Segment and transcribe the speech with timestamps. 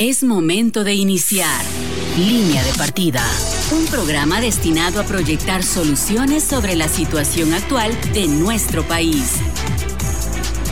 [0.00, 1.62] Es momento de iniciar
[2.16, 3.22] Línea de Partida,
[3.70, 9.34] un programa destinado a proyectar soluciones sobre la situación actual de nuestro país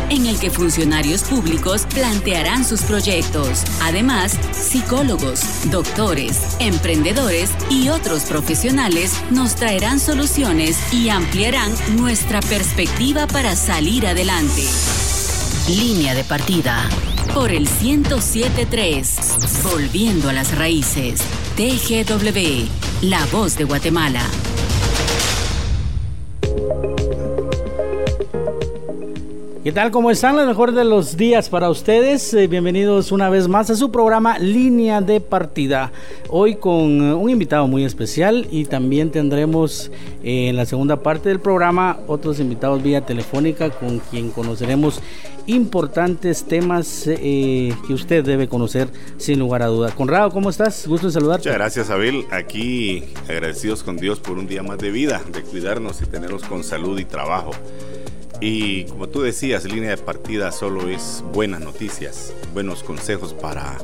[0.09, 3.65] en el que funcionarios públicos plantearán sus proyectos.
[3.83, 13.55] Además, psicólogos, doctores, emprendedores y otros profesionales nos traerán soluciones y ampliarán nuestra perspectiva para
[13.57, 14.65] salir adelante.
[15.69, 16.89] Línea de partida
[17.39, 21.21] por el 1073, volviendo a las raíces.
[21.57, 22.67] TGW,
[23.03, 24.23] la voz de Guatemala.
[29.65, 29.91] ¿Qué tal?
[29.91, 30.37] ¿Cómo están?
[30.37, 32.33] Los mejores de los días para ustedes.
[32.33, 35.91] Eh, bienvenidos una vez más a su programa Línea de Partida.
[36.29, 39.91] Hoy con eh, un invitado muy especial y también tendremos
[40.23, 45.03] eh, en la segunda parte del programa otros invitados vía telefónica con quien conoceremos
[45.47, 49.91] importantes temas que usted debe conocer sin lugar a duda.
[49.91, 50.87] Conrado, ¿cómo estás?
[50.87, 51.49] Gusto en saludarte.
[51.49, 52.27] Muchas gracias, Abel.
[52.31, 56.63] Aquí agradecidos con Dios por un día más de vida, de cuidarnos y tenernos con
[56.63, 57.53] salud y trabajo.
[58.41, 63.79] Y como tú decías, línea de partida solo es buenas noticias, buenos consejos para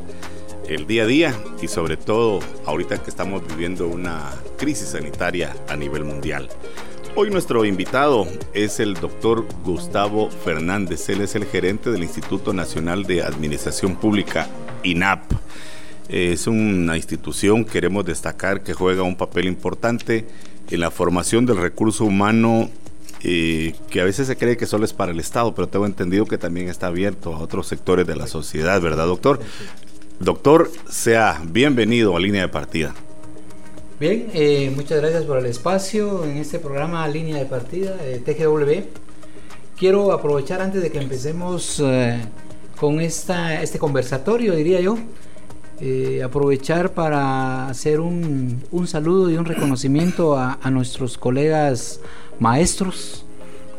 [0.69, 5.77] el día a día y sobre todo ahorita que estamos viviendo una crisis sanitaria a
[5.77, 6.49] nivel mundial.
[7.17, 11.09] Hoy nuestro invitado es el doctor Gustavo Fernández.
[11.09, 14.49] Él es el gerente del Instituto Nacional de Administración Pública,
[14.85, 15.33] INAP.
[16.09, 20.27] Es una institución, queremos destacar, que juega un papel importante
[20.71, 22.69] en la formación del recurso humano
[23.25, 26.37] que a veces se cree que solo es para el Estado, pero tengo entendido que
[26.37, 29.41] también está abierto a otros sectores de la sociedad, ¿verdad, doctor?
[30.21, 32.95] Doctor, sea bienvenido a Línea de Partida.
[33.99, 38.89] Bien, eh, muchas gracias por el espacio en este programa Línea de Partida de TGW.
[39.77, 42.21] Quiero aprovechar antes de que empecemos eh,
[42.79, 44.99] con esta, este conversatorio, diría yo,
[45.81, 52.01] eh, aprovechar para hacer un, un, saludo y un reconocimiento a nuestros colegas
[52.39, 53.24] maestros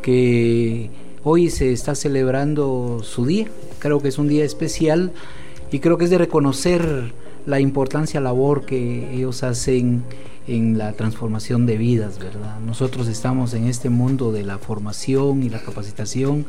[0.06, 0.92] que
[1.24, 3.48] hoy se está celebrando su día.
[3.80, 5.12] Creo que es un día especial
[5.72, 7.12] y creo que es de reconocer
[7.48, 10.04] la importancia labor que ellos hacen
[10.48, 12.60] en la transformación de vidas, ¿verdad?
[12.60, 16.46] Nosotros estamos en este mundo de la formación y la capacitación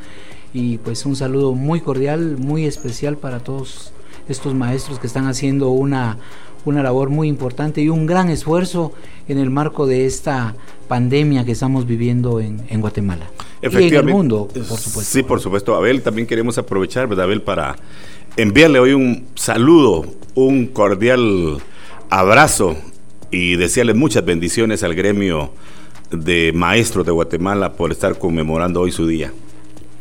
[0.53, 3.91] y pues un saludo muy cordial, muy especial para todos
[4.28, 6.19] estos maestros que están haciendo una,
[6.67, 8.93] una labor muy importante y un gran esfuerzo
[9.28, 10.55] en el marco de esta
[10.88, 13.31] pandemia que estamos viviendo en, Guatemala.
[13.62, 15.00] Y en el mundo, por supuesto.
[15.00, 15.75] Sí, por supuesto.
[15.75, 17.77] Abel, también queremos aprovechar, ¿verdad, Abel, para
[18.37, 21.59] enviarle hoy un saludo, un cordial
[22.11, 22.77] abrazo
[23.31, 25.50] y desearle muchas bendiciones al gremio
[26.11, 29.33] de maestros de Guatemala por estar conmemorando hoy su día.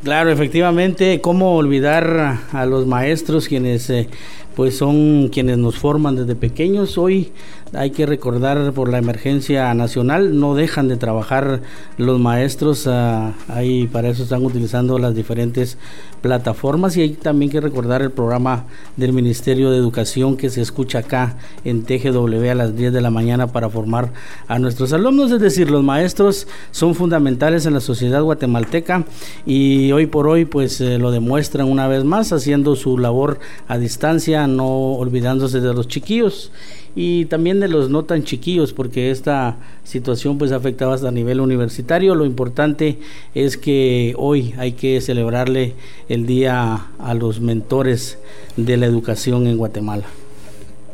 [0.04, 4.08] Claro, efectivamente, cómo olvidar a los maestros quienes eh,
[4.56, 6.98] pues son quienes nos forman desde pequeños.
[6.98, 7.32] Hoy
[7.78, 11.62] hay que recordar por la emergencia nacional, no dejan de trabajar
[11.98, 15.78] los maestros, ah, ahí para eso están utilizando las diferentes
[16.22, 18.66] plataformas y hay también que recordar el programa
[18.98, 23.12] del Ministerio de Educación que se escucha acá en TGW a las 10 de la
[23.12, 24.12] mañana para formar
[24.48, 29.06] a nuestros alumnos, es decir, los maestros son fundamentales en la sociedad guatemalteca
[29.46, 33.78] y hoy por hoy pues eh, lo demuestran una vez más haciendo su labor a
[33.78, 36.52] distancia, no olvidándose de los chiquillos
[36.96, 41.42] y también de los no tan chiquillos porque esta situación pues afectaba hasta a nivel
[41.42, 42.98] universitario lo importante
[43.34, 45.76] es que hoy hay que celebrarle
[46.08, 48.18] el día a los mentores
[48.56, 50.06] de la educación en Guatemala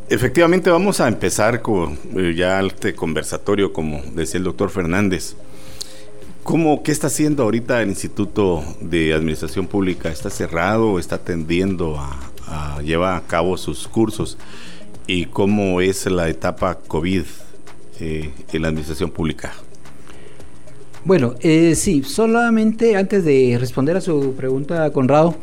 [0.10, 5.36] efectivamente vamos a empezar con eh, ya este conversatorio como decía el doctor Fernández
[6.44, 10.10] ¿Cómo, ¿Qué está haciendo ahorita el Instituto de Administración Pública?
[10.10, 10.98] ¿Está cerrado?
[10.98, 14.40] ¿Está tendiendo a, a llevar a cabo sus cursos?
[15.12, 17.24] Y cómo es la etapa COVID
[18.00, 19.52] eh, en la administración pública.
[21.04, 25.36] Bueno, eh, sí, solamente antes de responder a su pregunta, Conrado,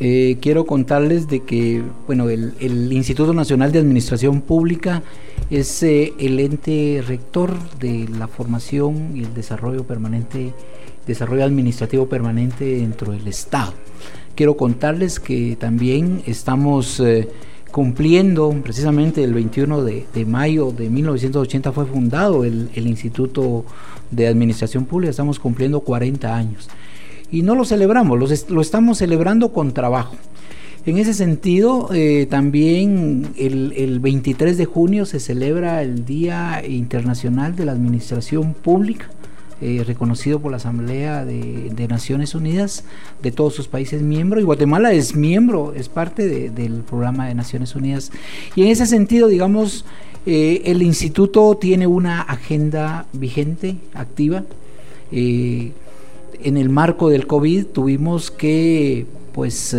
[0.00, 5.02] eh, quiero contarles de que, bueno, el, Instituto Nacional de Administración Pública
[5.50, 10.52] es el ente rector de la formación y el desarrollo permanente,
[11.06, 13.72] desarrollo administrativo permanente dentro del Estado.
[14.34, 17.00] Quiero contarles que también estamos
[17.72, 23.64] cumpliendo precisamente el 21 de, mayo de 1980 fue fundado el, Instituto
[24.10, 26.68] de Administración Pública, estamos cumpliendo 40 años.
[27.30, 30.14] Y no lo celebramos, lo, estamos celebrando con trabajo.
[30.84, 37.56] En ese sentido, eh, también el, el, 23 de junio se celebra el Día Internacional
[37.56, 39.08] de la Administración Pública.
[39.64, 42.82] Eh, reconocido por la Asamblea de, Naciones Unidas
[43.22, 47.76] de todos sus países miembros y Guatemala es miembro, es parte del programa de Naciones
[47.76, 48.10] Unidas.
[48.56, 49.84] Y en ese sentido, digamos,
[50.26, 54.42] eh, el instituto tiene una agenda vigente, activa.
[55.12, 55.70] Eh,
[56.42, 59.76] en el marco del COVID tuvimos que, pues,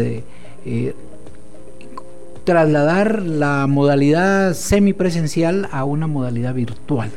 [2.46, 7.12] trasladar la modalidad semipresencial a una modalidad virtual.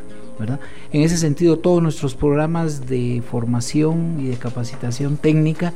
[0.92, 5.72] En ese sentido, todos nuestros programas de formación y de capacitación técnica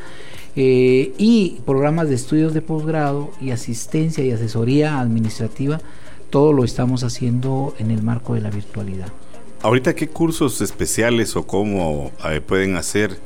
[0.57, 5.81] eh, y programas de estudios de posgrado y asistencia y asesoría administrativa,
[6.29, 9.09] todo lo estamos haciendo en el marco de la virtualidad.
[9.63, 13.19] Ahorita, ¿qué cursos especiales o cómo eh, pueden hacer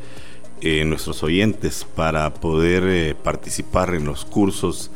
[0.60, 4.90] eh, nuestros oyentes para poder participar en los cursos,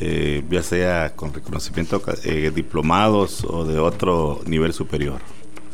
[0.00, 2.02] ya sea con reconocimiento
[2.54, 5.20] diplomados o de otro nivel superior?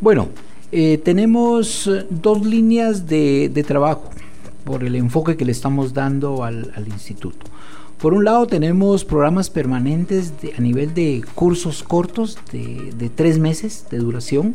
[0.01, 0.29] Bueno,
[0.71, 4.11] eh, tenemos eh, dos líneas de, trabajo
[4.63, 7.47] por el enfoque que le estamos dando al, instituto.
[8.01, 13.99] Por un lado tenemos programas permanentes a nivel de cursos cortos de, tres meses de
[13.99, 14.55] duración,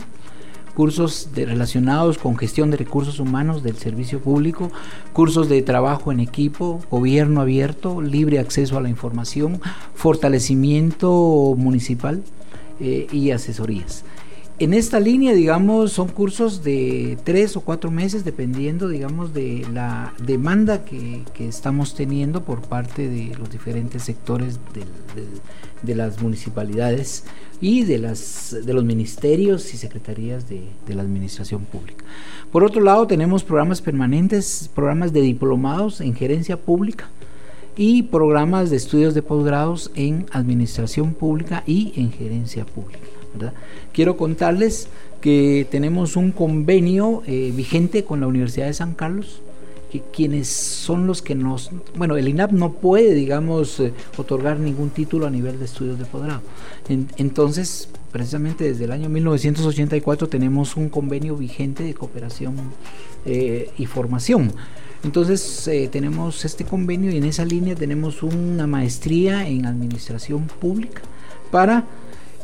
[0.76, 4.72] cursos relacionados con gestión de recursos humanos del servicio público,
[5.12, 9.60] cursos de trabajo en equipo, gobierno abierto, libre acceso a la información,
[9.94, 12.24] fortalecimiento municipal
[12.80, 14.06] eh, y asesorías.
[14.60, 20.14] En esta línea, digamos, son cursos de tres o cuatro meses, dependiendo, digamos, de la
[20.24, 24.60] demanda que, estamos teniendo por parte de los diferentes sectores
[25.82, 27.24] de, las municipalidades
[27.62, 32.06] y de, los ministerios y secretarías de, la administración pública.
[32.52, 37.10] Por otro lado, tenemos programas permanentes, programas de diplomados en gerencia pública
[37.76, 43.13] y programas de estudios de posgrados en administración pública y en gerencia pública.
[43.92, 44.88] Quiero contarles
[45.24, 49.42] que tenemos un convenio eh, vigente con la Universidad de San Carlos,
[49.90, 51.72] que quienes son los que nos...
[51.96, 56.04] Bueno, el INAP no puede, digamos, eh, otorgar ningún título a nivel de estudios de
[56.04, 56.42] posgrado.
[56.90, 62.56] entonces, precisamente desde el año 1984 tenemos un convenio vigente de cooperación
[63.26, 64.52] eh, y formación.
[65.06, 71.02] Entonces tenemos este convenio y en esa línea tenemos una maestría en administración pública
[71.52, 71.86] para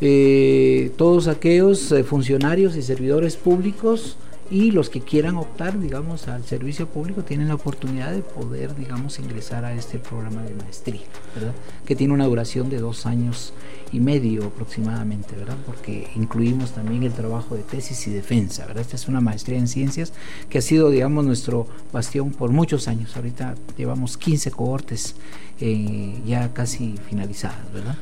[0.02, 4.18] eh, todos aquellos eh, funcionarios y servidores públicos
[4.52, 9.20] y los que quieran optar, digamos, al servicio público tienen la oportunidad de poder, digamos,
[9.20, 11.02] ingresar a este programa de maestría,
[11.36, 11.54] ¿verdad?
[11.86, 13.54] Que tiene una duración de dos años
[13.92, 15.58] y medio aproximadamente, ¿verdad?
[15.66, 18.82] Porque incluimos también el trabajo de tesis y defensa, ¿verdad?
[18.82, 20.14] Esta es una maestría en ciencias
[20.50, 23.16] que ha sido, digamos, nuestro bastión por muchos años.
[23.16, 25.16] Ahorita llevamos 15 cohortes
[25.60, 27.98] eh, ya casi finalizadas, ¿verdad?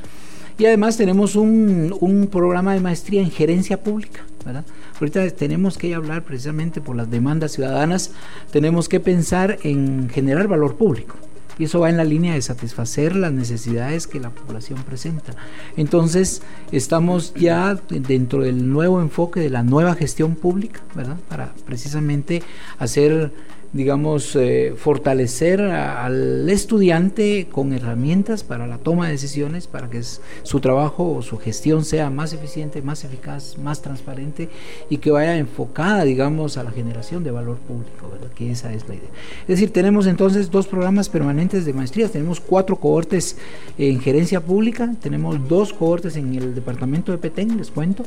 [0.58, 4.22] Y además tenemos un, programa de maestría en gerencia pública.
[4.44, 4.64] ¿verdad?
[5.00, 8.12] Ahorita tenemos que hablar precisamente por las demandas ciudadanas,
[8.50, 11.16] tenemos que pensar en generar valor público.
[11.58, 15.32] Y eso va en la línea de satisfacer las necesidades que la población presenta.
[15.76, 21.16] Entonces, estamos ya dentro del nuevo enfoque de la nueva gestión pública, ¿verdad?
[21.28, 22.42] Para precisamente
[22.78, 23.32] hacer
[23.72, 30.60] digamos, eh, fortalecer al estudiante con herramientas para la toma de decisiones, para que su
[30.60, 34.48] trabajo o su gestión sea más eficiente, más eficaz, más transparente
[34.88, 38.30] y que vaya enfocada, digamos, a la generación de valor público, ¿verdad?
[38.34, 39.10] Que esa es la idea.
[39.42, 43.36] Es decir, tenemos entonces dos programas permanentes de maestrías, tenemos cuatro cohortes
[43.76, 48.04] en gerencia pública, tenemos dos cohortes en el departamento de Petén, les cuento.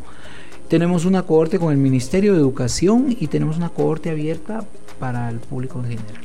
[0.71, 4.63] Tenemos una cohorte con el Ministerio de Educación y tenemos una cohorte abierta
[5.01, 6.23] para el público en general.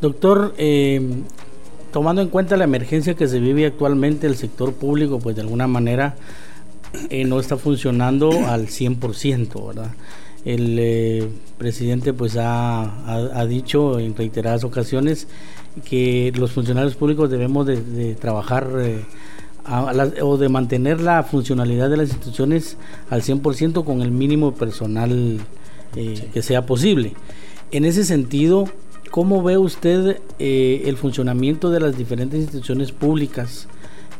[0.00, 1.00] Doctor, eh,
[1.92, 5.68] tomando en cuenta la emergencia que se vive actualmente, el sector público, pues de alguna
[5.68, 6.16] manera
[7.08, 9.92] eh, no está funcionando al 100%, ¿verdad?
[10.44, 15.28] El eh, presidente pues ha, dicho en reiteradas ocasiones
[15.84, 18.66] que los funcionarios públicos debemos de, trabajar
[19.66, 22.76] o de mantener la funcionalidad de las instituciones
[23.10, 25.40] al 100% con el mínimo personal
[25.94, 27.14] que sea posible.
[27.74, 28.68] En ese sentido,
[29.10, 33.66] ¿cómo ve usted eh, el funcionamiento de las diferentes instituciones públicas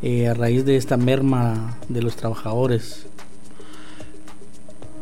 [0.02, 3.06] eh, a raíz de esta merma de los trabajadores?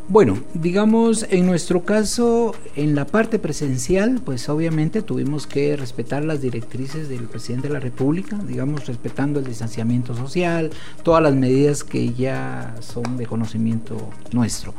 [0.08, 6.42] Bueno, digamos, en nuestro caso, en la parte presencial, pues obviamente tuvimos que respetar las
[6.42, 10.70] directrices del presidente de la República, digamos, respetando el distanciamiento social,
[11.04, 13.96] todas las medidas que ya son de conocimiento
[14.32, 14.74] nuestro.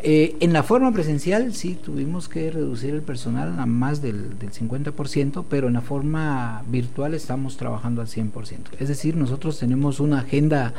[0.00, 5.44] Eh, en la forma presencial sí tuvimos que reducir el personal a más del, 50%,
[5.50, 8.58] pero en la forma virtual estamos trabajando al 100%.
[8.78, 10.74] Es decir, nosotros tenemos una agenda,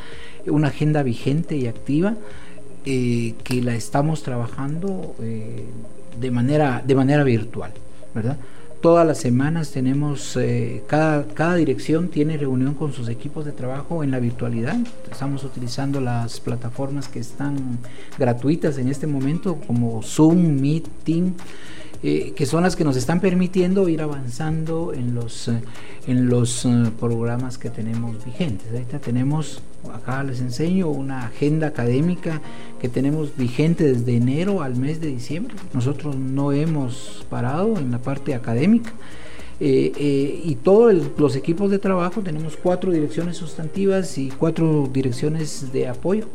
[0.45, 2.15] una agenda vigente y activa
[2.91, 5.63] eh, que la estamos trabajando eh,
[6.19, 7.71] de manera, de manera virtual,
[8.15, 8.35] ¿verdad?
[8.81, 14.03] Todas las semanas tenemos, eh, cada, cada dirección tiene reunión con sus equipos de trabajo
[14.03, 14.75] en la virtualidad.
[15.11, 17.77] Estamos utilizando las plataformas que están
[18.17, 21.33] gratuitas en este momento, como Zoom, Meeting,
[22.01, 25.61] eh, que son las que nos están permitiendo ir avanzando en los, eh,
[26.07, 26.67] en los
[26.99, 28.67] programas que tenemos vigentes.
[28.71, 29.61] Ahorita tenemos,
[29.93, 32.41] acá les enseño, una agenda académica
[32.79, 35.55] que tenemos vigente desde enero al mes de diciembre.
[35.73, 38.91] Nosotros no hemos parado en la parte académica.
[39.61, 45.73] Eh, eh, y todos los equipos de trabajo tenemos cuatro direcciones sustantivas y cuatro direcciones
[45.73, 46.27] de apoyo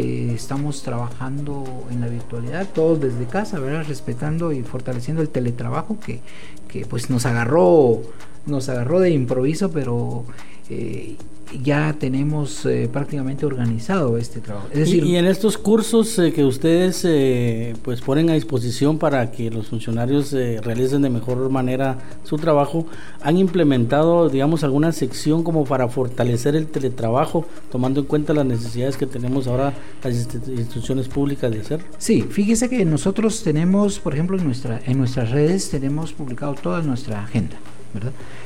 [0.00, 3.84] estamos trabajando en la virtualidad, todos desde casa, ¿verdad?
[3.86, 6.20] respetando y fortaleciendo el teletrabajo que,
[6.68, 8.00] que pues nos agarró,
[8.46, 10.24] nos agarró de improviso, pero
[10.70, 11.16] eh,
[11.62, 14.68] ya tenemos eh, prácticamente organizado este trabajo.
[14.72, 19.30] Es decir, y, en estos cursos eh, que ustedes eh, pues ponen a disposición para
[19.30, 22.86] que los funcionarios realicen de mejor manera su trabajo,
[23.22, 28.96] han implementado, digamos, alguna sección como para fortalecer el teletrabajo, tomando en cuenta las necesidades
[28.96, 29.72] que tenemos ahora
[30.02, 31.80] las instituciones públicas de hacer.
[31.98, 36.82] Sí, fíjese que nosotros tenemos, por ejemplo, en nuestra en nuestras redes tenemos publicado toda
[36.82, 37.56] nuestra agenda.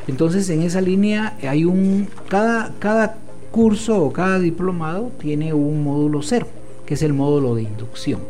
[0.06, 3.16] Entonces, en esa línea hay un, cada, cada
[3.50, 6.46] curso o cada diplomado tiene un módulo cero,
[6.86, 8.20] que es el módulo de inducción.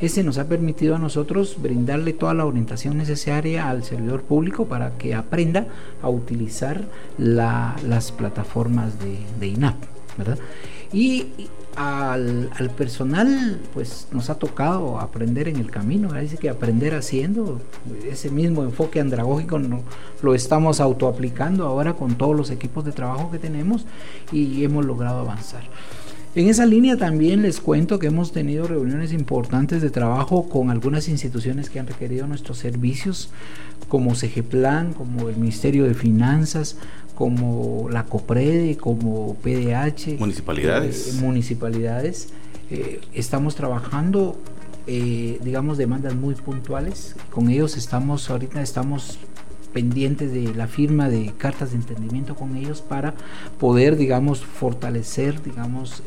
[0.00, 4.96] Ese nos ha permitido a nosotros brindarle toda la orientación necesaria al servidor público para
[4.96, 5.66] que aprenda
[6.02, 6.84] a utilizar
[7.18, 9.76] las plataformas de, de INAP,
[10.16, 10.38] ¿verdad?
[10.92, 11.26] Y
[11.78, 17.60] al, personal, pues nos ha tocado aprender en el camino, dice que aprender haciendo,
[18.04, 19.82] ese mismo enfoque andragógico no,
[20.20, 23.86] lo estamos autoaplicando ahora con todos los equipos de trabajo que tenemos
[24.32, 25.62] y hemos logrado avanzar.
[26.38, 31.08] En esa línea también les cuento que hemos tenido reuniones importantes de trabajo con algunas
[31.08, 33.30] instituciones que han requerido nuestros servicios,
[33.88, 36.76] como CGPLAN, como el Ministerio de Finanzas,
[37.16, 40.20] como la COPREDE, como PDH.
[40.20, 41.08] Municipalidades.
[41.08, 42.28] Eh, municipalidades.
[42.70, 44.38] Eh, estamos trabajando,
[44.86, 47.16] eh, digamos, demandas muy puntuales.
[47.32, 49.18] Con ellos estamos, ahorita estamos
[49.72, 53.14] pendientes de la firma de cartas de entendimiento con ellos para
[53.58, 56.02] poder, digamos, fortalecer, digamos,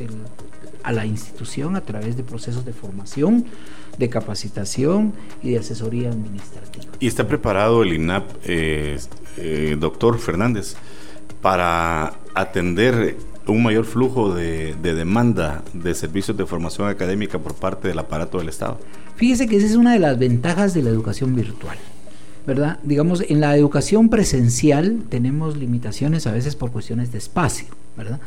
[0.83, 3.45] a la institución a través de procesos de formación,
[3.97, 5.13] de capacitación
[5.43, 6.85] y de asesoría administrativa.
[6.99, 8.25] ¿Y está preparado el INAP,
[9.79, 10.75] doctor Fernández?
[11.41, 17.99] para atender un mayor flujo de, demanda de servicios de formación académica por parte del
[17.99, 18.79] aparato del Estado?
[19.15, 21.77] Fíjese que esa es una de las ventajas de la educación virtual.
[22.45, 22.79] ¿Verdad?
[22.83, 27.67] Digamos, en la educación presencial tenemos limitaciones a veces por cuestiones de espacio,
[27.97, 28.19] ¿verdad?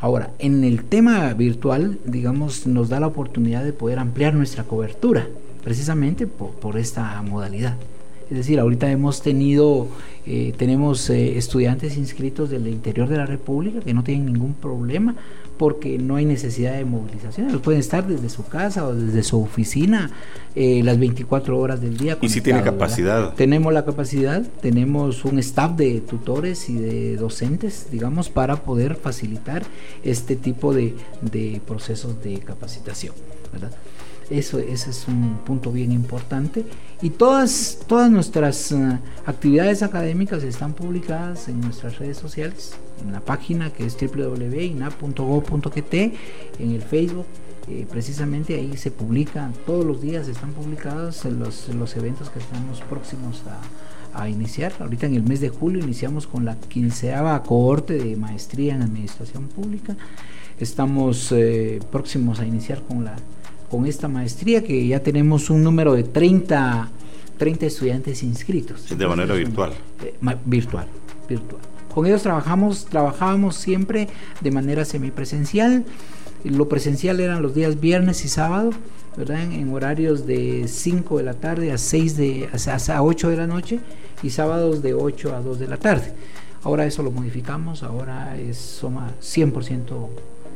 [0.00, 5.26] Ahora, en el tema virtual, digamos, nos da la oportunidad de poder ampliar nuestra cobertura,
[5.62, 7.76] precisamente por esta modalidad.
[8.30, 9.88] Es decir, ahorita hemos tenido,
[10.24, 15.16] eh, tenemos eh, estudiantes inscritos del interior de la República que no tienen ningún problema
[15.60, 17.50] porque no hay necesidad de movilización.
[17.50, 20.10] Ellos pueden estar desde su casa o desde su oficina
[20.54, 22.16] eh, las 24 horas del día.
[22.22, 23.34] Y si tiene capacidad.
[23.34, 29.62] Tenemos la capacidad, tenemos un staff de tutores y de docentes, digamos, para poder facilitar
[30.02, 33.12] este tipo de, de procesos de capacitación.
[33.52, 33.70] ¿verdad?
[34.30, 36.64] Eso, ese es un punto bien importante.
[37.02, 43.20] Y todas, todas nuestras eh, actividades académicas están publicadas en nuestras redes sociales, en la
[43.20, 47.26] página que es www.ina.go.gt, en el Facebook.
[47.68, 52.80] Eh, precisamente ahí se publican, todos los días están publicados los, los eventos que estamos
[52.82, 53.60] próximos a,
[54.22, 54.72] a iniciar.
[54.80, 59.48] Ahorita en el mes de julio iniciamos con la quinceava cohorte de maestría en administración
[59.48, 59.96] pública.
[60.58, 63.16] Estamos eh, próximos a iniciar con la
[63.70, 66.90] con esta maestría que ya tenemos un número de 30,
[67.38, 68.88] 30 estudiantes inscritos.
[68.88, 69.72] De manera virtual.
[70.02, 70.14] Eh,
[70.44, 70.88] virtual,
[71.28, 71.62] virtual.
[71.94, 74.08] Con ellos trabajamos, trabajábamos siempre
[74.40, 75.84] de manera semipresencial.
[76.44, 78.70] Lo presencial eran los días viernes y sábado,
[79.16, 79.42] ¿verdad?
[79.42, 83.80] En, horarios de 5 de la tarde a 6 de a 8 de la noche
[84.22, 86.14] y sábados de 8 a 2 de la tarde.
[86.62, 90.08] Ahora eso lo modificamos, ahora es soma 100%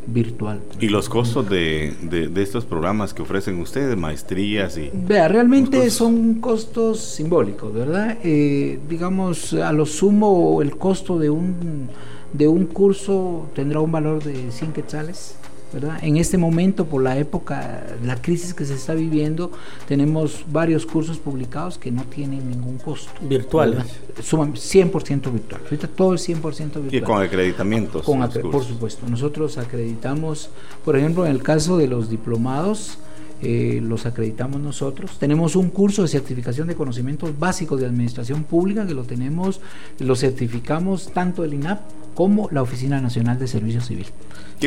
[0.06, 0.60] virtual.
[0.80, 4.90] ¿Y los costos de, de, estos programas que ofrecen ustedes, maestrías y...
[4.92, 8.18] Vea, realmente son costos simbólicos, ¿verdad?
[8.22, 11.88] Eh, digamos, a lo sumo el costo de un,
[12.32, 15.36] de un curso tendrá un valor de 100 quetzales
[16.02, 19.50] en este momento, por la época, la crisis que se está viviendo,
[19.88, 23.10] tenemos varios cursos publicados que no tienen ningún costo.
[23.20, 23.84] Virtuales.
[24.22, 25.60] Suman 100% virtual.
[25.64, 26.88] Ahorita todo es 100% virtual.
[26.92, 28.04] Y con acreditamientos.
[28.04, 29.06] por supuesto.
[29.08, 30.50] Nosotros acreditamos,
[30.84, 32.98] por ejemplo, en el caso de los diplomados,
[33.42, 35.18] eh, los acreditamos nosotros.
[35.18, 39.60] Tenemos un curso de certificación de conocimientos básicos de administración pública que lo tenemos,
[39.98, 41.80] lo certificamos tanto el INAP
[42.14, 44.06] como la Oficina Nacional de Servicio Civil.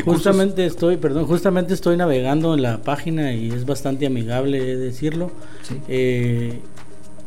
[0.04, 5.30] Justamente estoy, perdón, justamente estoy navegando en la página y es bastante amigable decirlo.
[5.88, 6.60] Eh,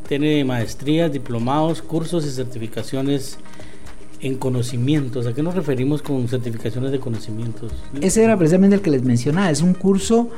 [0.08, 3.38] tiene maestrías, diplomados, cursos y certificaciones
[4.22, 5.25] en conocimientos.
[5.25, 7.72] ¿A qué nos referimos con certificaciones de conocimientos?
[8.00, 9.50] Ese era precisamente el que les mencionaba.
[9.50, 10.30] Es un curso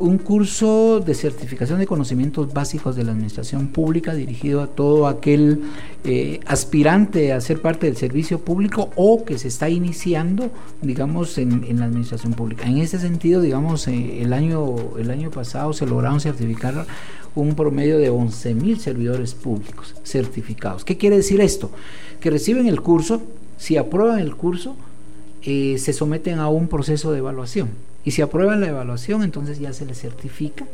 [0.00, 5.62] un curso de certificación de conocimientos básicos de la administración pública dirigido a todo aquel
[6.04, 11.78] eh, aspirante a ser parte del servicio público o que se está iniciando, digamos, en,
[11.78, 12.66] la administración pública.
[12.66, 16.86] En ese sentido, digamos, eh, el, año, el año pasado se lograron certificar
[17.34, 20.84] un promedio de 11 mil servidores públicos certificados.
[20.84, 21.70] ¿Qué quiere decir esto?
[22.20, 23.22] Que reciben el curso,
[23.58, 24.76] si aprueban el curso,
[25.42, 27.70] eh, se someten a un proceso de evaluación
[28.04, 30.66] y si aprueban la evaluación, entonces ya se les certifica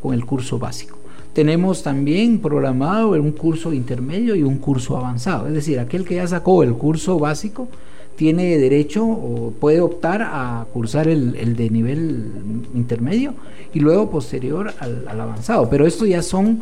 [0.00, 0.98] con el curso básico.
[1.32, 5.46] Tenemos también programado un curso intermedio y un curso avanzado.
[5.46, 7.68] Es decir, aquel que ya sacó el curso básico
[8.16, 12.30] tiene derecho o puede optar a cursar el, de nivel
[12.74, 13.34] intermedio
[13.72, 15.70] y luego posterior al, avanzado.
[15.70, 16.60] Pero estos ya son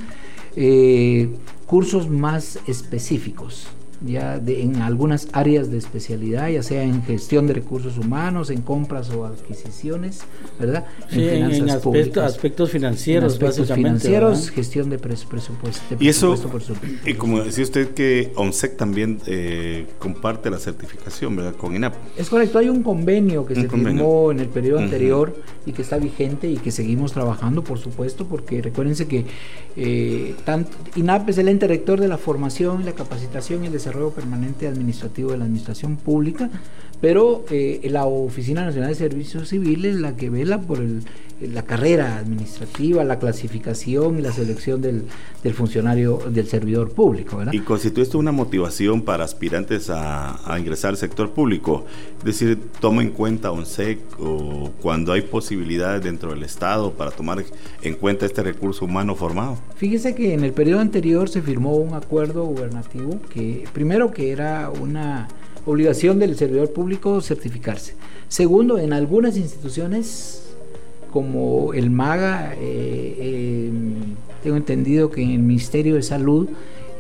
[0.54, 1.30] eh,
[1.66, 3.66] cursos más específicos
[4.04, 9.10] ya en algunas áreas de especialidad, ya sea en gestión de recursos humanos, en compras
[9.10, 10.20] o adquisiciones,
[10.58, 10.86] ¿verdad?
[11.10, 15.96] en, aspectos financieros, aspectos financieros, gestión de presupuesto.
[15.98, 16.34] y eso,
[17.04, 21.54] y como decía usted que OMSEC también eh, comparte la certificación, ¿verdad?
[21.56, 21.94] Con INAP.
[22.16, 25.98] Es correcto, hay un convenio que se firmó en el periodo anterior y que está
[25.98, 29.26] vigente y que seguimos trabajando, por supuesto, porque recuérdense que
[29.76, 33.89] eh, tanto, INAP es el ente rector de la formación, la capacitación y el desarrollo
[34.10, 36.48] permanente administrativo de la administración pública,
[37.00, 40.80] pero eh, la Oficina Nacional de Servicios Civiles es la que vela por
[41.40, 45.04] la carrera administrativa, la clasificación y la selección del,
[45.54, 47.38] funcionario, del servidor público.
[47.38, 47.52] ¿verdad?
[47.54, 51.86] Y constituye esto una motivación para aspirantes a, ingresar al sector público,
[52.18, 57.42] es decir, toma en cuenta ONSEC o cuando hay posibilidades dentro del Estado para tomar
[57.80, 59.56] en cuenta este recurso humano formado.
[59.76, 64.70] Fíjese que en el periodo anterior se firmó un acuerdo gubernativo que primero que era
[64.70, 65.28] una
[65.66, 67.94] obligación del servidor público certificarse.
[68.28, 70.54] Segundo, en algunas instituciones
[71.12, 76.48] como el MAGA, eh, em, tengo entendido que en el Ministerio de Salud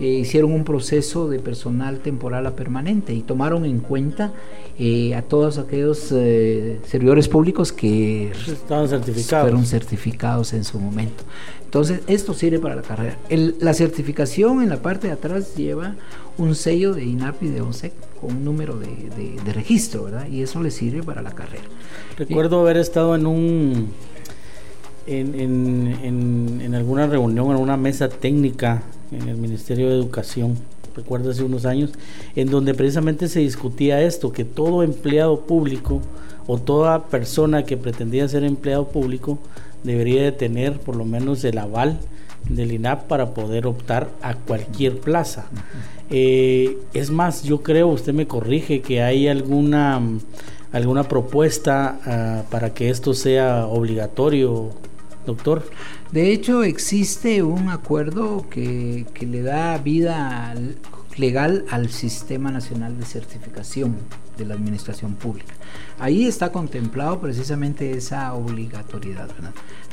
[0.00, 4.32] eh, hicieron un proceso de personal temporal a permanente y tomaron en cuenta
[4.78, 9.48] eh, a todos aquellos servidores públicos que Estaban certificados.
[9.48, 11.22] fueron certificados en su momento.
[11.64, 13.16] Entonces, esto sirve para la carrera.
[13.28, 15.94] la certificación en la parte de atrás lleva
[16.36, 20.26] un sello de INAPI de ONSEC con un número de, registro, ¿verdad?
[20.28, 21.64] Y eso le sirve para la carrera.
[22.16, 23.90] Recuerdo haber estado en un
[25.10, 30.56] en, en, alguna reunión, en una mesa técnica en el Ministerio de Educación,
[30.94, 31.90] recuerdo hace unos años,
[32.36, 36.00] en donde precisamente se discutía esto, que todo empleado público
[36.46, 39.38] o toda persona que pretendía ser empleado público
[39.82, 41.98] debería de tener por lo menos el aval
[42.48, 45.46] del INAP para poder optar a cualquier plaza.
[46.08, 50.00] Eh, es más, yo creo, usted me corrige, que hay alguna,
[50.72, 54.70] alguna propuesta ah, para que esto sea obligatorio,
[55.30, 55.64] doctor.
[56.12, 60.54] De hecho, existe un acuerdo que, que le da vida
[61.16, 63.96] legal al Sistema Nacional de Certificación
[64.38, 65.54] de la Administración Pública.
[65.98, 69.28] Ahí está contemplado precisamente esa obligatoriedad,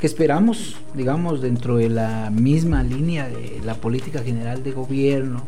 [0.00, 5.42] que esperamos, digamos, dentro de la misma línea de la política general de gobierno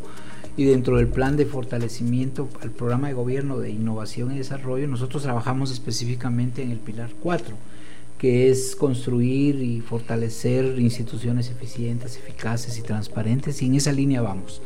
[0.57, 5.23] y dentro del plan de fortalecimiento al programa de gobierno de innovación y desarrollo, nosotros
[5.23, 7.57] trabajamos específicamente en el pilar 4
[8.21, 14.61] que es construir y fortalecer instituciones eficientes, eficaces y transparentes, y en esa línea vamos,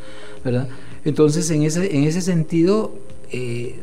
[0.44, 0.68] ¿verdad?
[1.04, 2.92] Entonces, en ese, en ese sentido,
[3.30, 3.76] eh,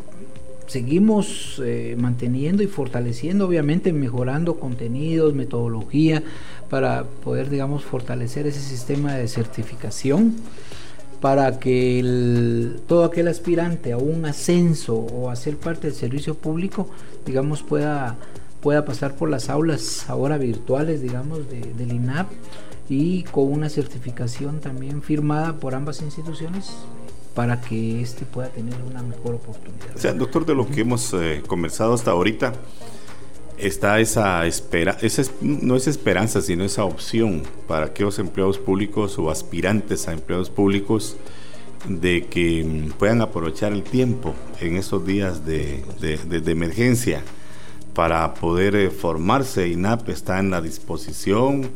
[0.68, 6.22] seguimos eh, manteniendo y fortaleciendo, obviamente mejorando contenidos, metodología,
[6.70, 10.36] para poder, digamos, fortalecer ese sistema de certificación
[11.22, 16.90] para que todo aquel aspirante a un ascenso o a ser parte del servicio público,
[17.26, 18.18] digamos, pueda,
[18.62, 22.30] pueda pasar por las aulas ahora virtuales, digamos, del INAP
[22.90, 26.72] y con una certificación también firmada por ambas instituciones
[27.34, 29.96] para que éste pueda tener una mejor oportunidad.
[29.96, 32.54] O sea, doctor, de lo que hemos eh, conversado hasta ahorita,
[33.58, 39.30] está esa espera, esa no es esperanza, sino esa opción para aquellos empleados públicos o
[39.30, 41.16] aspirantes a empleados públicos
[41.88, 47.24] de que mm, puedan aprovechar el tiempo en estos días de, de, emergencia
[47.94, 49.68] para poder eh, formarse.
[49.68, 51.70] INAP está en la disposición,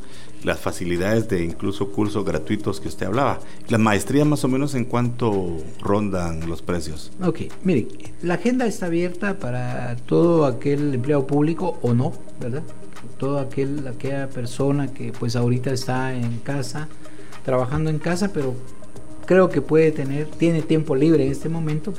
[0.44, 3.40] las facilidades de incluso cursos gratuitos que usted hablaba.
[3.68, 7.12] Las maestrías más o menos en cuánto rondan los precios.
[7.24, 7.88] Ok, mire,
[8.22, 12.64] la agenda está abierta para todo aquel empleado público o no, ¿verdad?
[13.18, 16.88] Todo aquel, aquella persona que pues ahorita está en casa,
[17.44, 18.56] trabajando en casa, pero
[19.26, 21.94] creo que puede tener, tiene tiempo libre en este momento,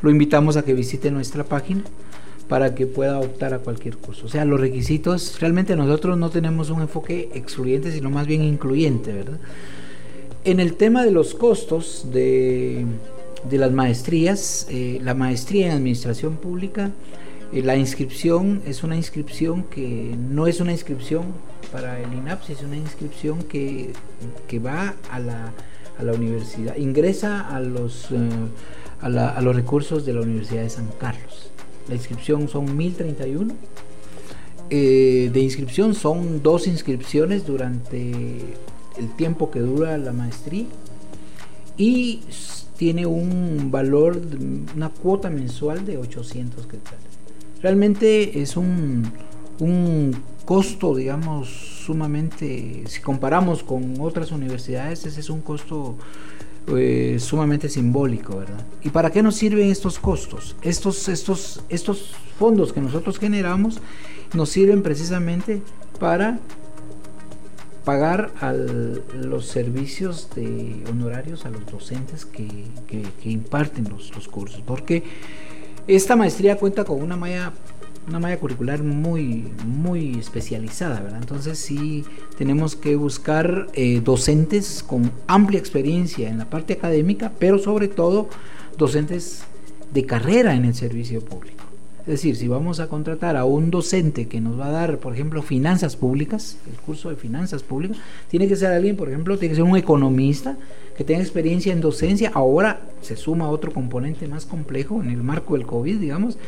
[0.00, 1.82] lo invitamos a que visite nuestra página
[2.48, 4.26] para que pueda optar a cualquier curso.
[4.26, 9.12] O sea, los requisitos, realmente nosotros no tenemos un enfoque excluyente, sino más bien incluyente,
[9.12, 9.38] ¿verdad?
[10.44, 12.84] En el tema de los costos de,
[13.50, 16.90] las maestrías, eh, la maestría en administración pública,
[17.52, 21.26] eh, la inscripción es una inscripción que no es una inscripción
[21.70, 23.92] para el INAPS, es una inscripción que,
[24.58, 25.52] va a la,
[25.96, 28.16] a la, universidad, ingresa a los, eh,
[29.00, 31.51] a los recursos de la Universidad de San Carlos.
[31.88, 33.54] La inscripción son 1031.
[34.70, 38.38] Eh, de inscripción son dos inscripciones durante
[38.98, 40.64] el tiempo que dura la maestría
[41.76, 42.20] y
[42.76, 44.20] tiene un valor,
[44.74, 47.00] una cuota mensual de 800 quetzales.
[47.60, 49.12] Realmente es un,
[49.60, 51.48] un costo, digamos,
[51.84, 55.96] sumamente, si comparamos con otras universidades, ese es un costo
[56.68, 58.64] eh, sumamente simbólico, ¿verdad?
[58.82, 60.56] ¿Y para qué nos sirven estos costos?
[60.62, 63.80] Estos, estos, estos fondos que nosotros generamos
[64.34, 65.62] nos sirven precisamente
[65.98, 66.38] para
[67.84, 68.32] pagar
[69.20, 72.64] los servicios de honorarios a los docentes que,
[73.24, 75.02] imparten los, los, cursos, porque
[75.86, 77.52] esta maestría cuenta con una malla
[78.08, 81.20] una malla curricular muy, muy especializada, ¿verdad?
[81.20, 82.04] Entonces sí
[82.36, 88.28] tenemos que buscar eh, docentes con amplia experiencia en la parte académica, pero sobre todo
[88.76, 89.44] docentes
[89.92, 91.62] de carrera en el servicio público.
[92.02, 95.14] Es decir, si vamos a contratar a un docente que nos va a dar, por
[95.14, 97.96] ejemplo, finanzas públicas, el curso de finanzas públicas,
[98.28, 100.56] tiene que ser alguien, por ejemplo, tiene que ser un economista
[100.96, 102.32] que tenga experiencia en docencia.
[102.34, 106.38] Ahora se suma otro componente más complejo en el marco del COVID, digamos,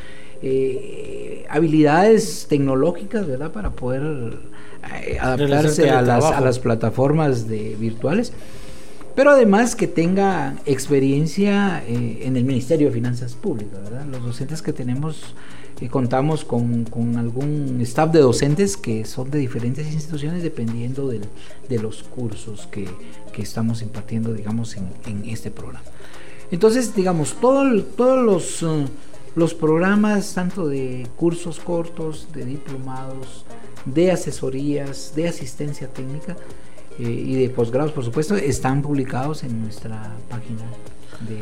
[0.43, 3.53] eh, habilidades tecnológicas, ¿verdad?
[3.53, 4.37] Para poder
[5.07, 8.33] eh, adaptarse a las, plataformas de, virtuales.
[9.15, 14.07] Pero además que tenga experiencia eh, en el Ministerio de Finanzas Públicas, ¿verdad?
[14.07, 15.35] Los docentes que tenemos,
[15.91, 22.67] contamos con, algún staff de docentes que son de diferentes instituciones dependiendo de los cursos
[22.67, 22.89] que,
[23.39, 25.85] estamos impartiendo, digamos, en, este programa.
[26.51, 28.65] Entonces, digamos, todo, todos los
[29.37, 33.45] los programas tanto de cursos cortos, de diplomados,
[33.85, 36.37] de asesorías, de asistencia técnica
[36.99, 40.65] eh, y de posgrados, por supuesto, están publicados en nuestra página
[41.29, 41.39] de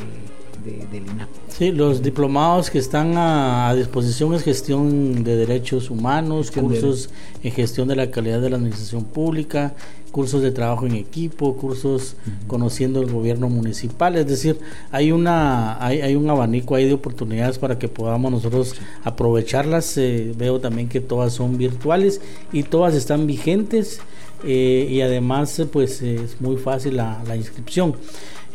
[0.65, 1.29] de, del INAP.
[1.49, 7.11] Sí, los diplomados que están a, disposición es gestión de derechos humanos, cursos
[7.43, 9.75] en gestión de la calidad de la administración pública,
[10.11, 14.59] cursos de trabajo en equipo, cursos conociendo el gobierno municipal, es decir,
[14.91, 19.97] hay una hay, hay, un abanico ahí de oportunidades para que podamos nosotros aprovecharlas.
[19.97, 22.21] Eh, veo también que todas son virtuales
[22.53, 24.01] y todas están vigentes
[24.45, 27.95] eh, y además pues es muy fácil la, inscripción.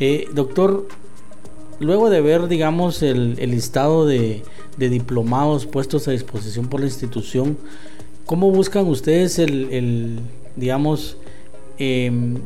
[0.00, 0.86] Eh, doctor,
[1.80, 4.42] luego de ver, digamos, el, listado de,
[4.76, 7.56] diplomados puestos a disposición por la institución,
[8.26, 10.20] ¿cómo buscan ustedes el,
[10.56, 11.16] digamos,
[11.78, 12.38] em,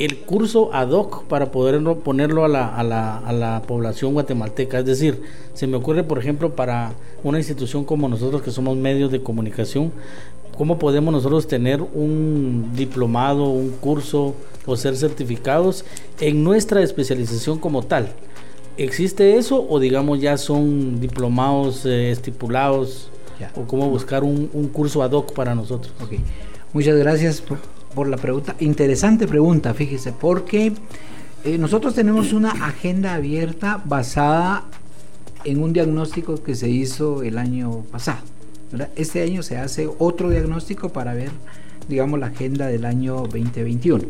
[0.00, 4.78] el curso ad hoc para poder ponerlo a la, a, la, a la, población guatemalteca.
[4.78, 9.12] Es decir, se me ocurre, por ejemplo, para una institución como nosotros que somos medios
[9.12, 9.92] de comunicación,
[10.60, 14.34] ¿cómo podemos nosotros tener un diplomado, un curso
[14.66, 15.86] o ser certificados
[16.20, 18.12] en nuestra especialización como tal.
[18.76, 23.08] ¿Existe eso o digamos ya son diplomados eh, estipulados
[23.56, 25.94] o cómo buscar un, curso ad hoc para nosotros?
[26.04, 26.20] Okay.
[26.74, 27.42] Muchas gracias
[27.94, 28.54] por, la pregunta.
[28.60, 30.74] Interesante pregunta, fíjese, porque
[31.42, 34.64] eh, nosotros tenemos una agenda abierta basada
[35.44, 38.20] en un diagnóstico que se hizo el año pasado.
[38.96, 41.30] Este año se hace otro diagnóstico para ver
[41.90, 44.04] digamos, la agenda del año 2021.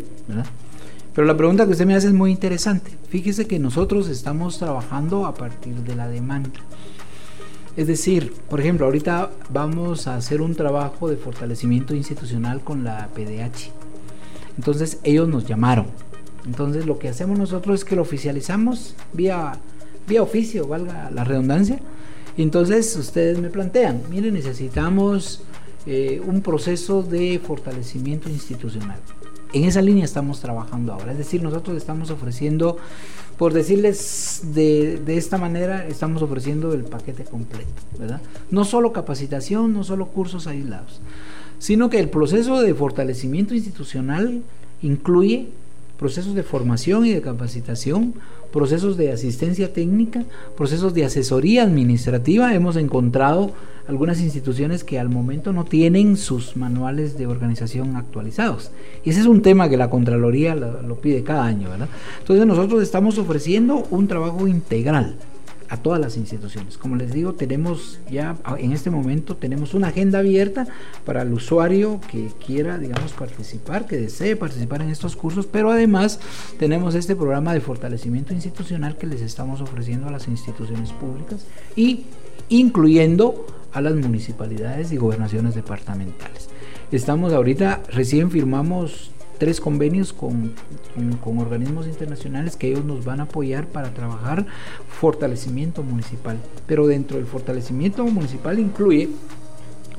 [1.15, 2.93] Pero la pregunta que usted me hace es muy interesante.
[3.09, 6.61] Fíjese que nosotros estamos trabajando a partir de la demanda.
[7.77, 13.09] Es decir, por ejemplo, ahorita vamos a hacer un trabajo de fortalecimiento institucional con la
[13.09, 13.73] PDH.
[14.57, 15.87] Entonces ellos nos llamaron.
[16.47, 19.53] Entonces lo que hacemos nosotros es que lo oficializamos vía,
[20.07, 21.81] vía oficio, valga la redundancia.
[22.43, 25.43] Entonces ustedes me plantean, miren, necesitamos
[25.85, 28.99] eh, un proceso de fortalecimiento institucional.
[29.53, 31.13] en esa línea estamos trabajando ahora.
[31.13, 32.79] Es decir, nosotros estamos ofreciendo,
[33.37, 38.23] por decirles de, de, esta manera, estamos ofreciendo el paquete completo, ¿verdad?
[38.51, 41.01] No solo capacitación, no solo cursos aislados,
[41.59, 44.43] sino que el proceso de fortalecimiento institucional
[44.81, 45.49] incluye
[46.01, 48.15] procesos de formación y de capacitación,
[48.51, 50.25] procesos de asistencia técnica,
[50.57, 52.55] procesos de asesoría administrativa.
[52.55, 53.53] Hemos encontrado
[53.87, 58.71] algunas instituciones que al momento no tienen sus manuales de organización actualizados.
[59.05, 61.91] Y ese es un tema que la Contraloría lo, pide cada año, ¿verdad?
[62.21, 65.17] Entonces nosotros estamos ofreciendo un trabajo integral
[65.71, 66.77] a todas las instituciones.
[66.77, 70.67] Como les digo, tenemos ya en este momento tenemos una agenda abierta
[71.07, 76.19] para el usuario que quiera, digamos, participar, que desee participar en estos cursos, pero además
[76.59, 82.05] tenemos este programa de fortalecimiento institucional que les estamos ofreciendo a las instituciones públicas y
[82.49, 86.49] incluyendo a las municipalidades y gobernaciones departamentales.
[86.91, 90.53] Estamos ahorita, recién firmamos tres convenios con,
[91.25, 94.45] con, organismos internacionales que ellos nos van a apoyar para trabajar
[94.87, 96.37] fortalecimiento municipal.
[96.67, 99.09] Pero dentro del fortalecimiento municipal incluye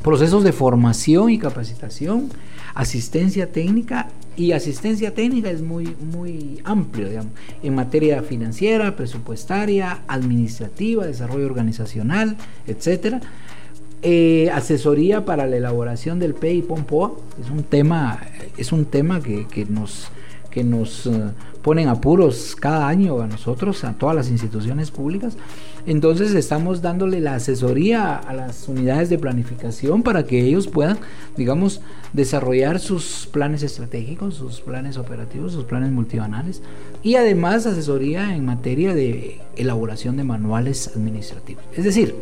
[0.04, 2.30] procesos de formación y capacitación,
[2.75, 11.08] asistencia técnica y asistencia técnica es muy muy amplio, digamos, en materia financiera, presupuestaria, administrativa,
[11.08, 13.21] desarrollo organizacional, etcétera
[14.03, 18.19] eh, asesoría para la elaboración del PEI POMPOA, es un tema,
[18.57, 20.07] es un tema que, nos,
[20.49, 25.37] que nos uh, ponen apuros cada año a nosotros, a todas las instituciones públicas.
[25.85, 30.97] Entonces estamos dándole la asesoría a las unidades de planificación para que ellos puedan,
[31.37, 31.81] digamos,
[32.13, 36.61] desarrollar sus planes estratégicos, sus planes operativos, sus planes multibanales
[37.03, 41.63] y además asesoría en materia de elaboración de manuales administrativos.
[41.75, 42.15] Es decir,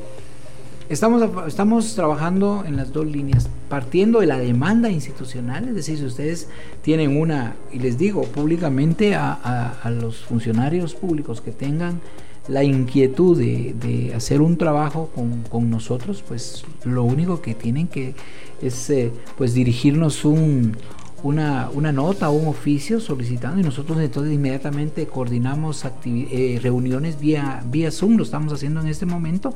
[0.89, 6.05] Estamos, estamos trabajando en las dos líneas, partiendo de la demanda institucional, es decir, si
[6.05, 6.47] ustedes
[6.81, 12.01] tienen una, y les digo públicamente a, los funcionarios públicos que tengan
[12.47, 15.11] la inquietud de, hacer un trabajo
[15.51, 18.15] con, nosotros, pues lo único que tienen que
[18.59, 20.75] es eh, pues dirigirnos un,
[21.23, 27.63] una, una, nota o un oficio solicitando y nosotros entonces inmediatamente coordinamos eh, reuniones vía,
[27.65, 29.53] vía Zoom, lo estamos haciendo en este momento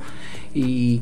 [0.54, 1.02] y,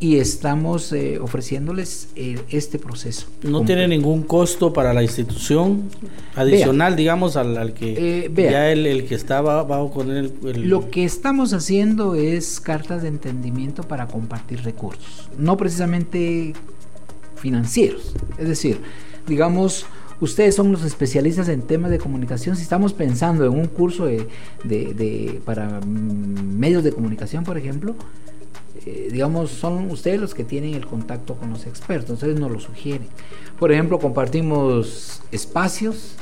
[0.00, 3.26] y estamos eh, ofreciéndoles eh, este proceso.
[3.42, 5.90] ¿No tiene ningún costo para la institución
[6.34, 10.32] adicional, digamos, al, que ya el, que estaba bajo con el,
[10.68, 16.54] Lo que estamos haciendo es cartas de entendimiento para compartir recursos, no precisamente
[17.36, 18.80] financieros, es decir,
[19.26, 19.84] digamos
[20.20, 22.54] Ustedes son los especialistas en temas de comunicación.
[22.56, 27.94] Si estamos pensando en un curso de, para mm, medios de comunicación, por ejemplo,
[28.84, 32.60] eh, digamos, son ustedes los que tienen el contacto con los expertos, ustedes nos lo
[32.60, 33.08] sugieren.
[33.58, 36.16] Por ejemplo, compartimos espacios,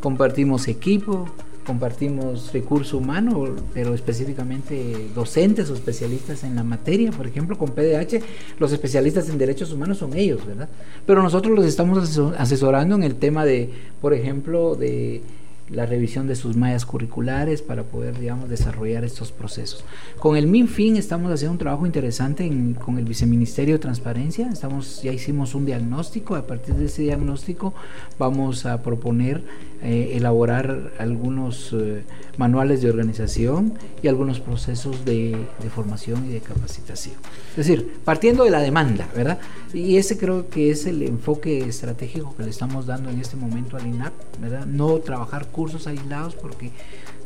[0.00, 1.26] compartimos equipo,
[1.66, 8.22] compartimos recurso humano, pero específicamente docentes o especialistas en la materia, por ejemplo, con PDH,
[8.58, 10.68] los especialistas en derechos humanos son ellos, ¿verdad?
[11.06, 13.70] Pero nosotros los estamos asesorando en el tema de,
[14.00, 15.22] por ejemplo, de
[15.70, 19.84] la revisión de sus mallas curriculares para poder, digamos, desarrollar estos procesos.
[20.18, 22.50] Con el MinFin estamos haciendo un trabajo interesante
[22.84, 24.48] con el Viceministerio de Transparencia.
[24.52, 26.34] Estamos, ya hicimos un diagnóstico.
[26.34, 27.72] A partir de ese diagnóstico
[28.18, 29.42] vamos a proponer
[29.82, 32.02] eh, elaborar algunos eh,
[32.36, 37.14] manuales de organización y algunos procesos de, de, formación y de capacitación.
[37.50, 39.38] Es decir, partiendo de la demanda, ¿verdad?
[39.72, 43.76] Y ese creo que es el enfoque estratégico que le estamos dando en este momento
[43.76, 44.66] al INAP, ¿verdad?
[44.66, 46.72] No trabajar cursos aislados porque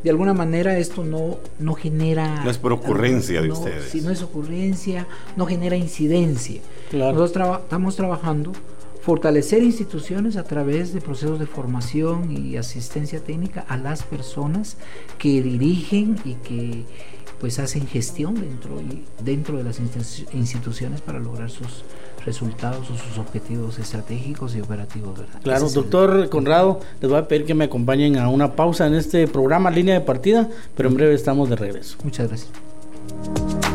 [0.05, 2.43] de alguna manera esto no, no genera...
[2.43, 3.89] No es por ocurrencia de ustedes.
[3.89, 6.61] Si no es ocurrencia, no genera incidencia.
[6.93, 8.51] Nosotros estamos trabajando
[9.05, 14.77] fortalecer instituciones a través de procesos de formación y asistencia técnica a las personas
[15.19, 16.85] que dirigen y que
[17.39, 18.81] pues hacen gestión dentro,
[19.23, 19.79] dentro de las
[20.33, 21.83] instituciones para lograr sus
[22.25, 25.19] resultados o sus objetivos estratégicos y operativos.
[25.19, 25.39] ¿verdad?
[25.43, 29.27] Claro, doctor Conrado, les voy a pedir que me acompañen a una pausa en este
[29.27, 31.97] programa Línea de Partida, pero en breve estamos de regreso.
[32.03, 33.74] Muchas gracias.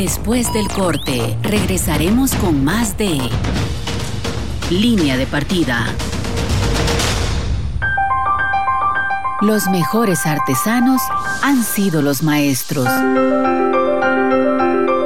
[0.00, 3.18] Después del corte, regresaremos con más de
[4.70, 5.86] Línea de Partida.
[9.40, 11.02] Los mejores artesanos
[11.42, 12.88] han sido los maestros.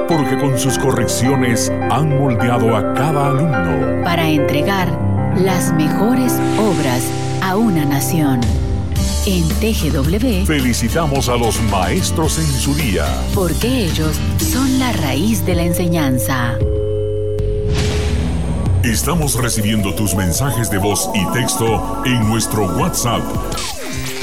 [0.08, 4.04] Porque con sus correcciones han moldeado a cada alumno.
[4.04, 4.88] Para entregar
[5.38, 7.02] las mejores obras
[7.40, 8.40] a una nación.
[9.24, 13.06] En TGW felicitamos a los maestros en su día.
[13.34, 16.58] Porque ellos son la raíz de la enseñanza.
[18.82, 23.22] Estamos recibiendo tus mensajes de voz y texto en nuestro WhatsApp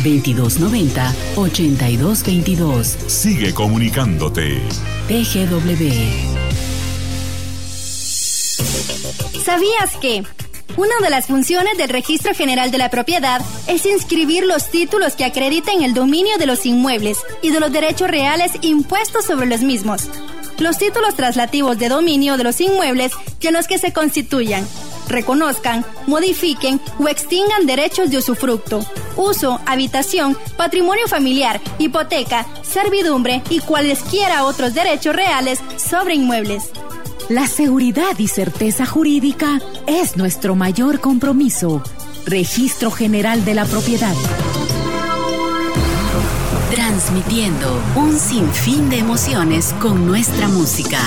[0.04, 2.98] 2290 8222.
[3.08, 4.62] Sigue comunicándote.
[5.08, 5.94] TGW.
[9.46, 10.26] ¿Sabías que?
[10.80, 15.26] Una de las funciones del Registro General de la Propiedad es inscribir los títulos que
[15.26, 20.08] acrediten el dominio de los inmuebles y de los derechos reales impuestos sobre los mismos.
[20.58, 23.12] Los títulos traslativos de dominio de los inmuebles
[23.42, 24.66] que los que se constituyan,
[25.10, 28.80] reconozcan, modifiquen o extingan derechos de usufructo,
[29.18, 36.72] uso, habitación, patrimonio familiar, hipoteca, servidumbre y cualesquiera otros derechos reales sobre inmuebles.
[37.30, 41.84] La seguridad y certeza jurídica es nuestro mayor compromiso.
[42.26, 44.16] Registro General de la Propiedad.
[46.72, 51.00] Transmitiendo un sinfín de emociones con nuestra música.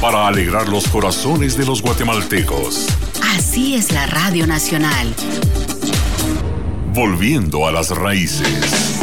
[0.00, 2.86] Para alegrar los corazones de los guatemaltecos.
[3.36, 5.16] Así es la Radio Nacional.
[6.94, 9.00] Volviendo a las raíces.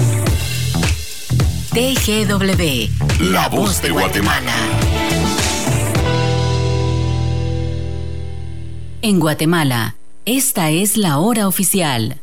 [1.74, 3.34] TGW.
[3.34, 4.54] La voz de Guatemala.
[9.08, 9.94] En Guatemala,
[10.26, 12.20] esta es la hora oficial.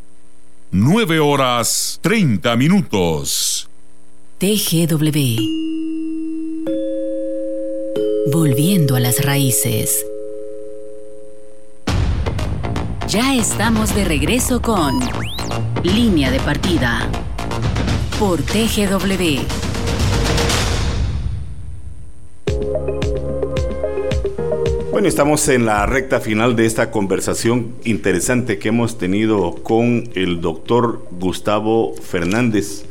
[0.73, 3.69] 9 horas 30 minutos.
[4.39, 5.37] TGW.
[8.33, 10.05] Volviendo a las raíces.
[13.07, 14.99] Ya estamos de regreso con
[15.85, 17.09] Línea de Partida
[18.19, 19.72] por TGW.
[25.03, 30.41] Bueno, estamos en la recta final de esta conversación interesante que hemos tenido con el
[30.41, 32.85] doctor Gustavo Fernández,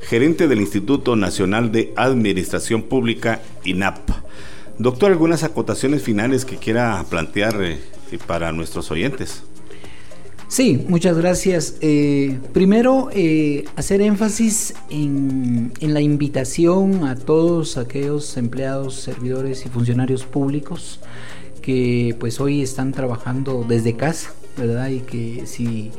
[0.00, 4.10] gerente del Instituto Nacional de Administración Pública, INAP.
[4.78, 7.80] Doctor, ¿algunas acotaciones finales que quiera plantear eh,
[8.28, 9.42] para nuestros oyentes?
[10.46, 11.78] Sí, muchas gracias.
[11.80, 20.22] Eh, primero, eh, hacer énfasis en, la invitación a todos aquellos empleados, servidores y funcionarios
[20.22, 21.00] públicos
[21.66, 24.88] que pues hoy están trabajando desde casa, ¿verdad?
[24.90, 25.90] Y que si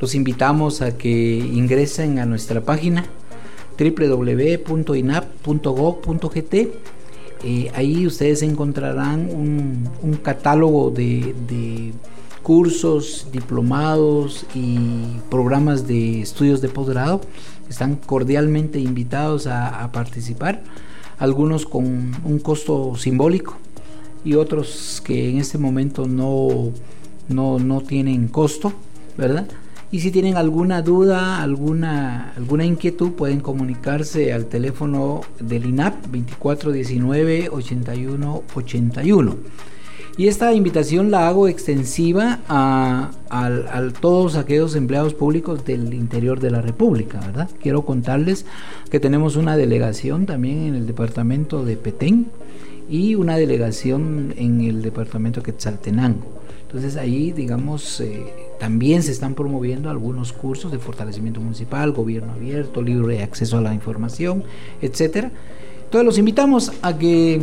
[0.00, 3.04] los invitamos a que ingresen a nuestra página
[3.78, 6.54] www.inap.gov.gt
[7.44, 9.88] eh, ahí ustedes encontrarán un,
[10.24, 11.92] catálogo de,
[12.42, 14.76] cursos, diplomados y
[15.30, 17.20] programas de estudios de posgrado.
[17.68, 20.64] Están cordialmente invitados a participar,
[21.18, 23.56] algunos con un costo simbólico,
[24.24, 26.70] y otros que en este momento no,
[27.28, 28.72] no, no tienen costo,
[29.16, 29.48] ¿verdad?
[29.92, 37.50] Y si tienen alguna duda, alguna, alguna inquietud, pueden comunicarse al teléfono del INAP 2419
[37.50, 39.36] 8181.
[40.16, 46.40] Y esta invitación la hago extensiva a, a, a, todos aquellos empleados públicos del interior
[46.40, 47.50] de la República, ¿verdad?
[47.62, 48.46] Quiero contarles
[48.90, 52.26] que tenemos una delegación también en el departamento de Petén,
[52.88, 56.42] y una delegación en el departamento Quetzaltenango.
[56.62, 58.24] Entonces ahí, digamos, eh,
[58.58, 63.74] también se están promoviendo algunos cursos de fortalecimiento municipal, gobierno abierto, libre acceso a la
[63.74, 64.44] información,
[64.80, 65.30] etcétera.
[65.84, 67.42] Entonces los invitamos a que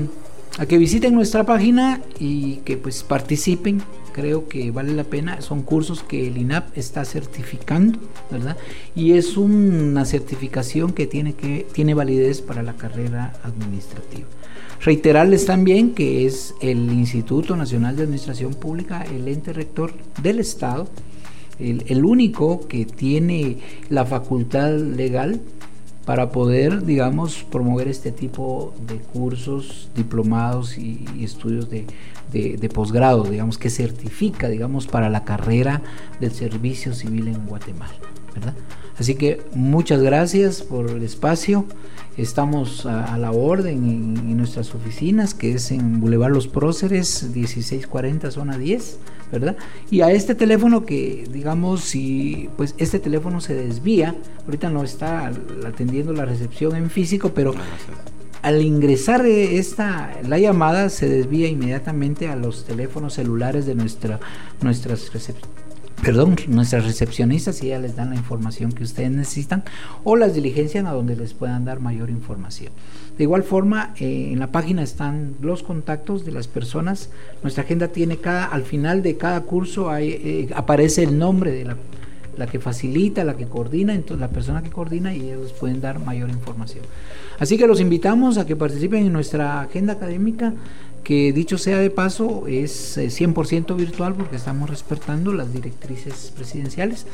[0.57, 3.81] a que visiten nuestra página y que pues participen.
[4.11, 5.41] Creo que vale la pena.
[5.41, 7.99] Son cursos que el INAP está certificando,
[8.29, 8.57] ¿verdad?
[8.95, 14.27] Y es una certificación que tiene que tiene validez para la carrera administrativa.
[14.81, 20.87] Reiterarles también que es el Instituto Nacional de Administración Pública, el ente rector del Estado,
[21.59, 23.57] el, el único que tiene
[23.89, 25.41] la facultad legal
[26.09, 31.85] para poder, digamos, promover este tipo de cursos, diplomados y, estudios de,
[32.31, 35.83] de, posgrado, digamos, que certifica, digamos, para la carrera
[36.19, 37.93] del servicio civil en Guatemala,
[38.33, 38.55] ¿verdad?
[38.97, 41.65] Así que muchas gracias por el espacio.
[42.17, 48.31] Estamos a, la orden en, en, nuestras oficinas, que es en Boulevard Los Próceres, 1640,
[48.31, 48.97] zona 10,
[49.31, 49.57] ¿verdad?
[49.91, 54.15] Y a este teléfono que, digamos, si pues este teléfono se desvía,
[54.45, 55.31] ahorita no está
[55.65, 57.53] atendiendo la recepción en físico, pero
[58.41, 64.19] al ingresar esta la llamada se desvía inmediatamente a los teléfonos celulares de nuestra
[64.61, 65.59] nuestras recepciones
[66.03, 69.63] perdón, nuestras recepcionistas y ya les dan la información que ustedes necesitan
[70.03, 72.71] o las diligencias a donde les puedan dar mayor información.
[73.17, 77.09] De igual forma, eh, en la página están los contactos de las personas.
[77.43, 81.65] Nuestra agenda tiene cada, al final de cada curso hay, eh, aparece el nombre de
[81.65, 81.77] la,
[82.37, 85.99] la que facilita, la que coordina, entonces la persona que coordina y ellos pueden dar
[85.99, 86.85] mayor información.
[87.39, 90.53] Así que los invitamos a que participen en nuestra agenda académica
[91.09, 97.07] que dicho sea de paso es 100% eh, virtual porque estamos respetando las directrices presidenciales.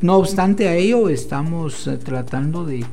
[0.00, 2.86] No obstante a ello, estamos eh, tratando de,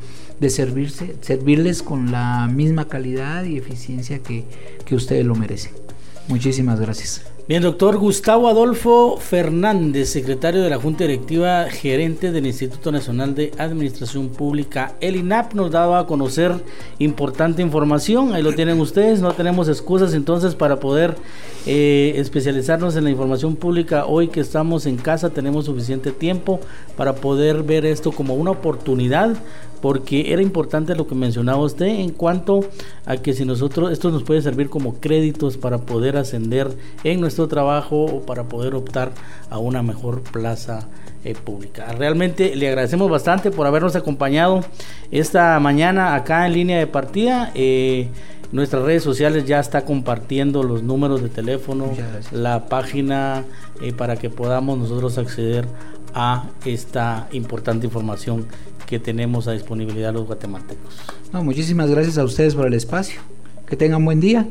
[0.50, 4.44] servirse, servirles con la misma calidad y eficiencia que,
[4.84, 5.72] que ustedes lo merecen.
[6.28, 7.22] Muchísimas gracias.
[7.52, 13.52] Bien, doctor Gustavo Adolfo Fernández, secretario de la Junta Directiva, gerente del Instituto Nacional de
[13.58, 16.54] Administración Pública, el INAP, nos daba a conocer
[17.00, 18.34] importante información.
[18.34, 21.18] Ahí lo tienen ustedes, no tenemos excusas entonces para poder
[21.66, 24.06] eh, especializarnos en la información pública.
[24.06, 26.62] Hoy que estamos en casa tenemos suficiente tiempo
[26.96, 29.36] para poder ver esto como una oportunidad
[29.82, 32.62] porque era importante lo que mencionaba usted en cuanto
[33.06, 36.70] a que si nosotros, esto nos puede servir como créditos para poder ascender
[37.04, 39.12] en nuestro trabajo o para poder optar
[39.50, 40.88] a una mejor plaza
[41.24, 41.94] eh, pública.
[41.98, 44.64] Realmente le agradecemos bastante por habernos acompañado
[45.12, 47.52] esta mañana acá en línea de partida.
[47.54, 48.10] Eh,
[48.52, 51.86] nuestras redes sociales ya está compartiendo los números de teléfono,
[52.32, 53.46] la página
[53.82, 55.68] eh, para que podamos nosotros acceder
[56.14, 58.48] a esta importante información
[58.92, 60.98] que tenemos a disponibilidad los guatemaltecos.
[61.32, 63.22] No, muchísimas gracias a ustedes por el espacio.
[63.66, 64.50] Que tengan buen día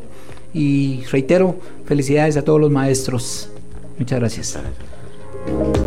[0.55, 3.51] y reitero, felicidades a todos los maestros.
[3.99, 4.59] Muchas gracias.